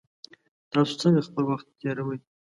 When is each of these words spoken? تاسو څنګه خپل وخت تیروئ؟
تاسو 0.71 0.93
څنګه 1.01 1.21
خپل 1.27 1.43
وخت 1.49 1.67
تیروئ؟ 1.79 2.17